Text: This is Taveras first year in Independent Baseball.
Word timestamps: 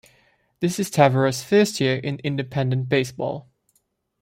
This 0.61 0.79
is 0.79 0.89
Taveras 0.89 1.43
first 1.43 1.79
year 1.79 1.95
in 1.97 2.17
Independent 2.23 2.89
Baseball. 2.89 3.47